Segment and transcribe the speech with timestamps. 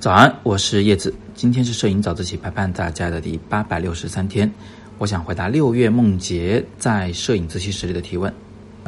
[0.00, 1.14] 早安，我是叶子。
[1.34, 4.50] 今天是摄影早自习陪伴大家的第八百六十三天。
[4.96, 8.32] 我想回答六月梦洁在摄影自习室里的提问。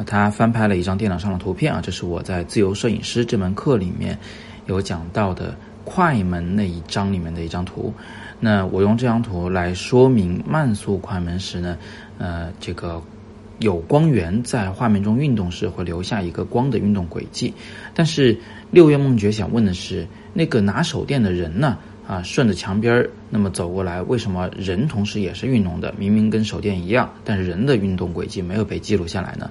[0.07, 4.17] 他翻拍了一张电脑上的图片啊，这是我在自由摄影师这门课里面
[4.65, 5.55] 有讲到的
[5.85, 7.93] 快门那一章里面的一张图。
[8.39, 11.77] 那我用这张图来说明慢速快门时呢，
[12.17, 12.99] 呃，这个。
[13.59, 17.53] 有光源在画面中运动时会留下一个光的运动轨迹，
[17.93, 18.37] 但是
[18.71, 21.77] 六月梦觉想问的是，那个拿手电的人呢？
[22.05, 25.93] 啊，顺着墙边那么走过来，为什么人同时也是运动的？
[25.97, 29.49] 明明跟手电一样，但是人的运动轨迹没有被记录下来呢？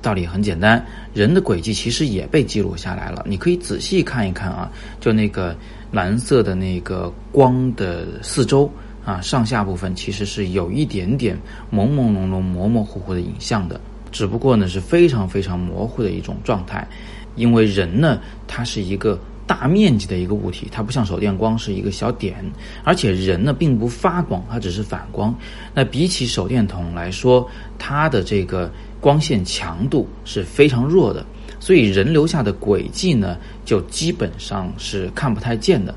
[0.00, 3.24] 道理很简单，人的轨迹其实也被记录下来了。
[3.28, 5.56] 你可以仔细看一看啊，就那个
[5.92, 8.68] 蓝色的那个光的四周。
[9.04, 11.36] 啊，上下部分其实是有一点点
[11.72, 13.80] 朦朦胧胧、模模糊糊的影像的，
[14.10, 16.86] 只不过呢是非常非常模糊的一种状态。
[17.34, 22.44] 因为人呢，它是一个大面积的一个物体，它不像手电光是一个小点，
[22.84, 25.34] 而且人呢并不发光，它只是反光。
[25.74, 31.24] 那比起手电筒来说，它的这个光线强度是非常弱的，
[31.58, 35.94] 所以人留下的轨迹呢，就基本上是看不太见的。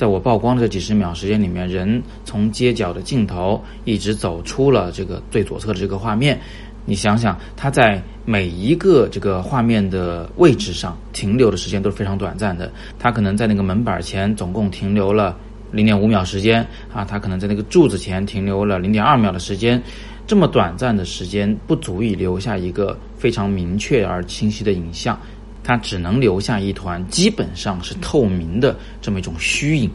[0.00, 6.40] 在我曝光的这几十秒时间里面，人从街角的尽头一直走出了这个最左侧的这个画面。
[6.86, 12.72] 你想想，他在每一个这个画面的位置上停留的时间都是非常短暂的。
[12.98, 15.36] 他可能在那个门板前总共停留了
[15.70, 19.82] 零点五秒时间啊，他可能在那个柱子前停留了零点二秒的时间。
[20.26, 25.20] 这么短暂的时间不足以留下一个非常明确而清晰的影像。
[25.62, 29.90] 它只能留下一团基本上是透明的这么一种虚影，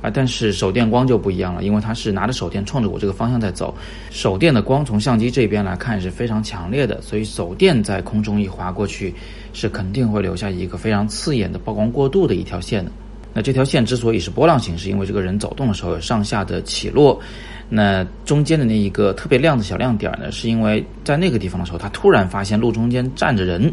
[0.00, 3.74] 啊，但是手电光就不一样了，因为它是拿着手电冲着我这个方向在走，
[4.10, 9.12] 手电的光从相机这边来看是非常强烈的，所以手电在空中一划过去，
[9.52, 12.90] 是肯定会留下一个非常刺眼的曝光过度的一条线的。
[13.34, 17.20] 那这条线之所以是波浪形，是因为这个人走动的时候有上下的起落，
[17.68, 23.72] 那中间的那一个特别亮的小亮点呢，是因为在那个地方的时候，他突然发现路中间站着人。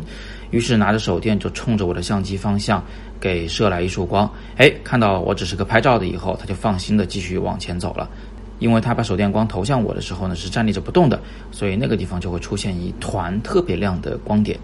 [0.55, 2.81] 于是拿着手电就冲着我的相机方向
[3.19, 8.09] 给射来一束光，哎，看到我只是个拍照的以后，他就放心的继续往前走了。
[8.59, 11.19] 因为他把手电光投向我的时候呢是站立着不动的，
[11.51, 14.57] 所以那个地方就会出现一团特别亮的光点。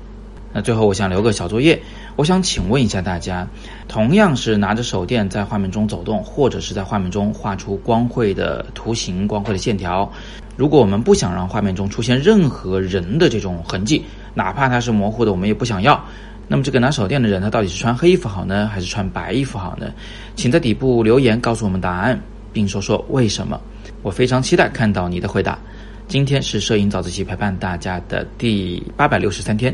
[0.53, 1.81] 那最后我想留个小作业，
[2.15, 3.47] 我想请问一下大家，
[3.87, 10.11] 同样是拿着手电在画面中走动，或者是在画面中画出光绘的图形、光绘的线条，
[10.57, 14.03] 如果我们不想让画面中出现任何人的这种痕迹。
[14.33, 16.01] 哪怕它是模糊的，我们也不想要。
[16.47, 19.91] 那么这个拿手电的人，他到底是穿黑衣服好呢，还是穿白衣服好呢？
[20.35, 22.19] 请在底部留言告诉我们答案，
[22.51, 23.59] 并说说为什么。
[24.01, 25.57] 我非常期待看到你的回答。
[26.07, 29.73] 今天是摄影早自习陪伴大家的第八百六十三天，